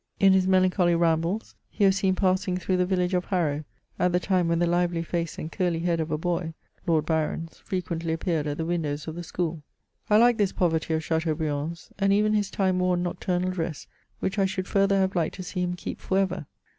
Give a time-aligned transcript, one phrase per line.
[0.19, 3.63] In his melanclioly rambles, he was seen passing through the village of Harrow,
[3.99, 6.55] at the time when the lively face and curly head of a boy—
[6.87, 9.61] Lord Byron's— frequently appeared at the windows of the school.
[10.09, 13.85] I like this poverty of Chateaubriand's, and even his time worn nocturnal dress,
[14.21, 16.47] which I should further have liked to see him keep for ever.